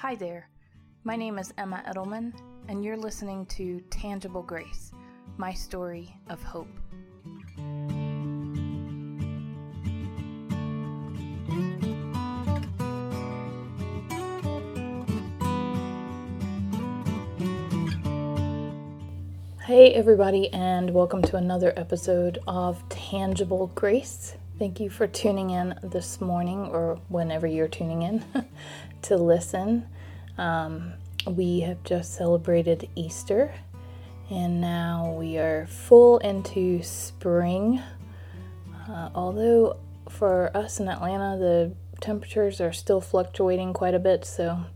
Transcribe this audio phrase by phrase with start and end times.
[0.00, 0.48] Hi there.
[1.04, 2.32] My name is Emma Edelman,
[2.68, 4.92] and you're listening to Tangible Grace,
[5.36, 6.70] my story of hope.
[19.66, 24.38] Hey, everybody, and welcome to another episode of Tangible Grace.
[24.60, 28.22] Thank you for tuning in this morning or whenever you're tuning in
[29.02, 29.86] to listen.
[30.36, 30.92] Um,
[31.26, 33.54] we have just celebrated Easter,
[34.28, 37.80] and now we are full into spring.
[38.86, 39.78] Uh, although
[40.10, 41.72] for us in Atlanta, the
[42.02, 44.66] temperatures are still fluctuating quite a bit, so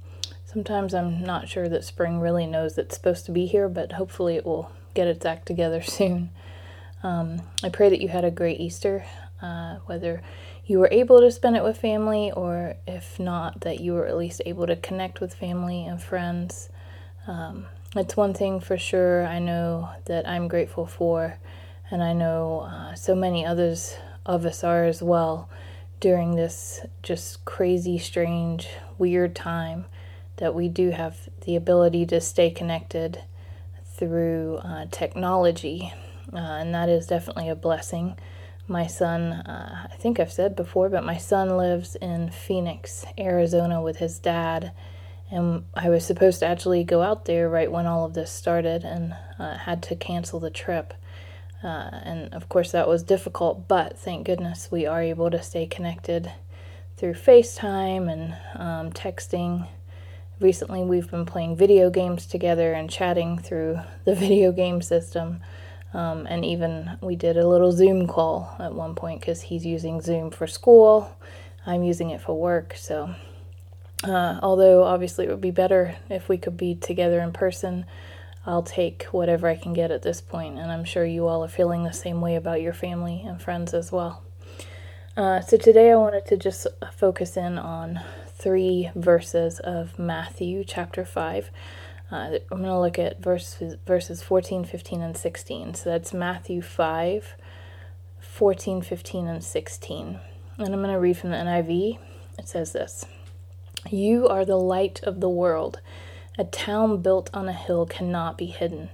[0.46, 4.36] sometimes I'm not sure that spring really knows it's supposed to be here, but hopefully
[4.36, 6.30] it will get its act together soon.
[7.02, 9.05] Um, I pray that you had a great Easter,
[9.44, 10.22] uh, whether
[10.64, 14.16] you were able to spend it with family, or if not, that you were at
[14.16, 16.70] least able to connect with family and friends.
[17.26, 21.36] Um, it's one thing for sure I know that I'm grateful for,
[21.91, 25.50] and I know uh, so many others of us are as well
[26.00, 29.84] during this just crazy, strange, weird time
[30.36, 33.22] that we do have the ability to stay connected
[33.97, 35.92] through uh, technology,
[36.32, 38.16] uh, and that is definitely a blessing.
[38.66, 43.82] My son, uh, I think I've said before, but my son lives in Phoenix, Arizona
[43.82, 44.72] with his dad,
[45.30, 48.84] and I was supposed to actually go out there right when all of this started
[48.84, 50.94] and uh, had to cancel the trip.
[51.62, 55.66] Uh, and of course, that was difficult, but thank goodness we are able to stay
[55.66, 56.32] connected
[56.96, 59.66] through FaceTime and um, texting
[60.40, 65.40] recently we've been playing video games together and chatting through the video game system.
[65.95, 70.00] Um, and even we did a little Zoom call at one point because he's using
[70.00, 71.17] Zoom for school.
[71.64, 72.75] I'm using it for work.
[72.77, 73.14] So,
[74.03, 77.87] uh, although obviously it would be better if we could be together in person,
[78.45, 81.48] I'll take whatever I can get at this point, And I'm sure you all are
[81.48, 84.22] feeling the same way about your family and friends as well.
[85.16, 88.00] Uh, so, today I wanted to just focus in on
[88.37, 91.50] three verses of Matthew chapter 5.
[92.10, 95.75] Uh, I'm going to look at verses, verses 14, 15, and 16.
[95.75, 97.34] So that's Matthew 5,
[98.20, 100.20] 14, 15, and 16.
[100.59, 101.98] And I'm going to read from the NIV.
[102.38, 103.06] It says this
[103.91, 105.81] You are the light of the world.
[106.37, 108.91] A town built on a hill cannot be hidden.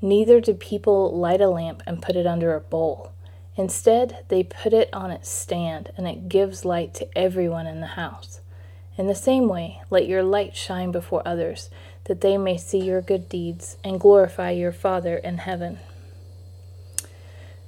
[0.00, 3.12] Neither do people light a lamp and put it under a bowl.
[3.56, 7.86] Instead, they put it on its stand, and it gives light to everyone in the
[7.86, 8.40] house.
[8.96, 11.70] In the same way, let your light shine before others,
[12.04, 15.78] that they may see your good deeds and glorify your Father in heaven.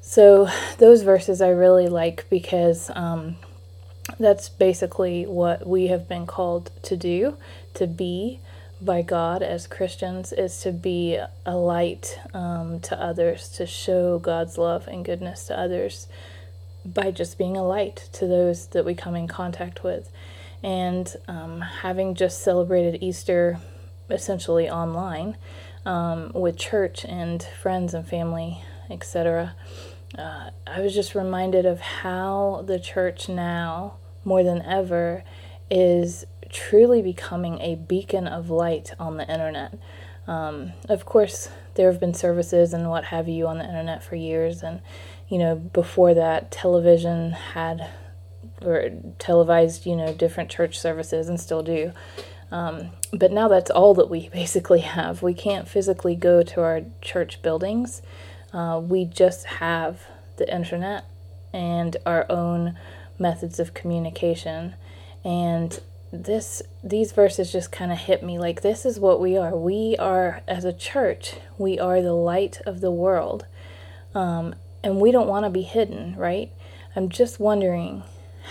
[0.00, 3.36] So, those verses I really like because um,
[4.18, 7.36] that's basically what we have been called to do,
[7.74, 8.40] to be
[8.80, 14.58] by God as Christians, is to be a light um, to others, to show God's
[14.58, 16.06] love and goodness to others
[16.84, 20.10] by just being a light to those that we come in contact with.
[20.62, 23.58] And um, having just celebrated Easter
[24.10, 25.36] essentially online
[25.86, 29.54] um, with church and friends and family, etc.,
[30.18, 35.24] uh, I was just reminded of how the church now, more than ever,
[35.70, 39.76] is truly becoming a beacon of light on the internet.
[40.26, 44.14] Um, of course, there have been services and what have you on the internet for
[44.14, 44.80] years, and
[45.28, 47.90] you know, before that, television had
[48.62, 51.92] or televised, you know, different church services and still do.
[52.54, 55.22] Um, but now that's all that we basically have.
[55.22, 58.00] We can't physically go to our church buildings.
[58.52, 60.02] Uh, we just have
[60.36, 61.04] the internet
[61.52, 62.78] and our own
[63.18, 64.74] methods of communication.
[65.24, 65.80] And
[66.12, 69.56] this these verses just kind of hit me like this is what we are.
[69.56, 73.46] We are as a church, we are the light of the world.
[74.14, 74.54] Um,
[74.84, 76.52] and we don't want to be hidden, right?
[76.94, 78.04] I'm just wondering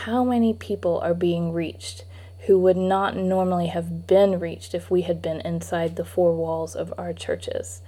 [0.03, 2.03] how many people are being reached
[2.45, 6.75] who would not normally have been reached if we had been inside the four walls
[6.75, 7.81] of our churches?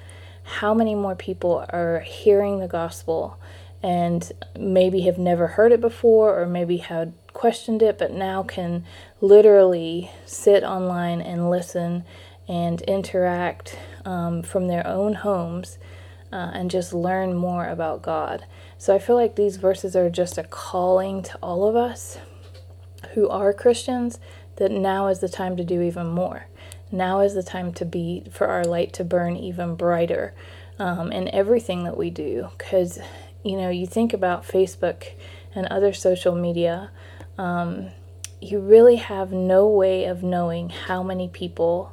[0.44, 3.38] How many more people are hearing the gospel
[3.84, 8.86] and maybe have never heard it before or maybe had questioned it but now can
[9.20, 12.06] literally sit online and listen
[12.48, 15.78] and interact um, from their own homes
[16.32, 18.46] uh, and just learn more about God?
[18.78, 22.18] So I feel like these verses are just a calling to all of us
[23.14, 24.20] who are Christians
[24.58, 26.48] that now is the time to do even more.
[26.92, 30.34] Now is the time to be, for our light to burn even brighter
[30.80, 32.50] um, in everything that we do.
[32.58, 33.00] Because,
[33.44, 35.08] you know, you think about Facebook
[35.54, 36.92] and other social media,
[37.38, 37.88] um,
[38.42, 41.92] you really have no way of knowing how many people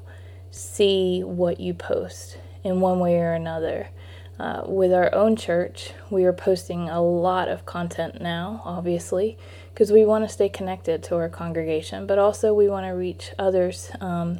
[0.50, 3.88] see what you post in one way or another.
[4.38, 9.38] Uh, with our own church, we are posting a lot of content now, obviously,
[9.72, 13.32] because we want to stay connected to our congregation, but also we want to reach
[13.38, 14.38] others um,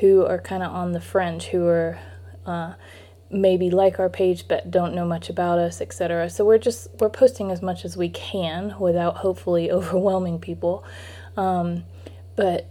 [0.00, 1.98] who are kind of on the fringe, who are
[2.44, 2.74] uh,
[3.30, 6.28] maybe like our page but don't know much about us, etc.
[6.30, 10.84] So we're just we're posting as much as we can without hopefully overwhelming people.
[11.36, 11.84] Um,
[12.34, 12.68] but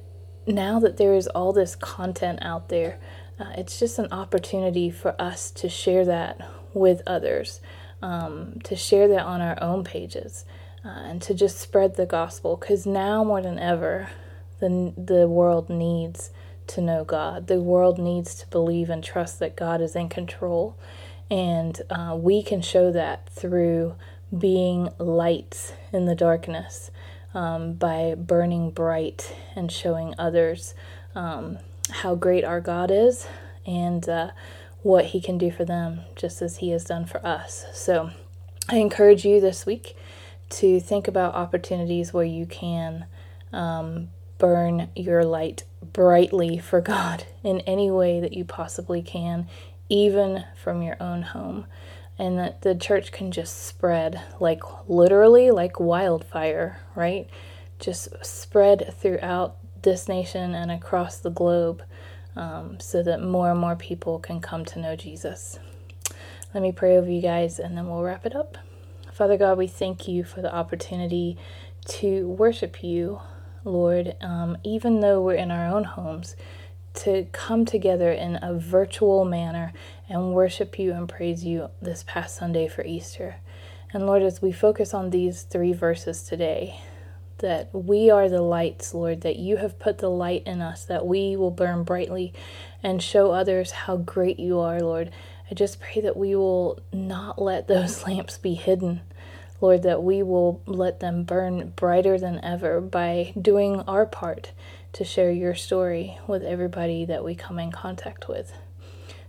[0.48, 3.00] now that there is all this content out there,
[3.40, 7.62] uh, it's just an opportunity for us to share that with others,
[8.02, 10.46] um, to share that on our own pages,
[10.86, 12.56] uh, and to just spread the gospel.
[12.56, 14.10] Because now more than ever,
[14.60, 16.30] the the world needs
[16.68, 17.48] to know God.
[17.48, 20.78] The world needs to believe and trust that God is in control,
[21.30, 23.96] and uh, we can show that through
[24.38, 26.92] being lights in the darkness
[27.34, 30.74] um, by burning bright and showing others
[31.14, 31.60] um,
[31.90, 33.28] how great our God is
[33.66, 34.32] and uh,
[34.82, 37.66] what He can do for them, just as He has done for us.
[37.74, 38.12] So
[38.70, 39.96] I encourage you this week
[40.56, 43.06] to think about opportunities where you can
[43.52, 49.48] um, burn your light brightly for God in any way that you possibly can,
[49.90, 51.66] even from your own home
[52.18, 57.30] and that the church can just spread like literally like wildfire, right?
[57.80, 61.84] Just spread throughout this nation and across the globe
[62.36, 65.60] um, so that more and more people can come to know Jesus.
[66.54, 68.58] Let me pray over you guys and then we'll wrap it up.
[69.16, 71.38] Father God, we thank you for the opportunity
[71.88, 73.22] to worship you,
[73.64, 76.36] Lord, um, even though we're in our own homes
[76.96, 79.72] to come together in a virtual manner
[80.10, 83.38] and worship you and praise you this past Sunday for Easter.
[83.94, 86.82] And Lord, as we focus on these three verses today,
[87.38, 91.08] that we are the lights, Lord, that you have put the light in us, that
[91.08, 92.34] we will burn brightly
[92.84, 95.12] and show others how great you are, Lord.
[95.50, 99.02] I just pray that we will not let those lamps be hidden.
[99.62, 104.52] Lord, that we will let them burn brighter than ever by doing our part
[104.94, 108.54] to share your story with everybody that we come in contact with.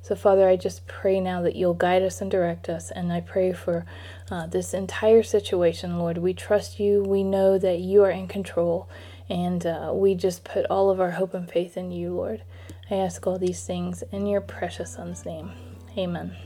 [0.03, 2.93] So, Father, I just pray now that you'll guide us and direct us.
[2.93, 3.85] And I pray for
[4.31, 6.19] uh, this entire situation, Lord.
[6.19, 7.03] We trust you.
[7.03, 8.89] We know that you are in control.
[9.29, 12.43] And uh, we just put all of our hope and faith in you, Lord.
[12.89, 15.51] I ask all these things in your precious Son's name.
[15.99, 16.37] Amen.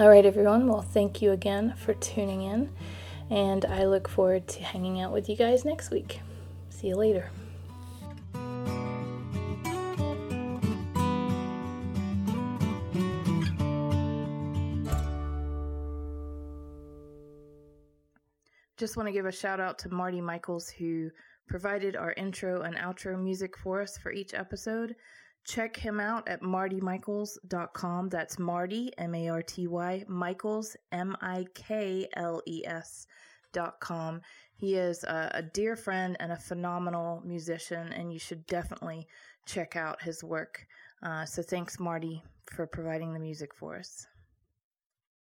[0.00, 0.66] All right, everyone.
[0.66, 2.70] Well, thank you again for tuning in.
[3.30, 6.20] And I look forward to hanging out with you guys next week.
[6.68, 7.30] See you later.
[18.76, 21.10] Just want to give a shout out to Marty Mikles, who
[21.46, 24.96] provided our intro and outro music for us for each episode.
[25.44, 28.08] Check him out at martymikles.com.
[28.08, 34.20] That's Marty, M A R T Y, Mikles, M I K L E S.com.
[34.54, 39.08] He is a, a, dear friend and a phenomenal musician, and you should definitely
[39.44, 40.64] check out his work.
[41.02, 44.06] Uh, so thanks, Marty, for providing the music for us.